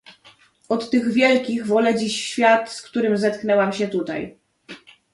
[0.69, 4.37] "Od tych wielkich wolę dziś świat, z którym zetknęłam się tutaj."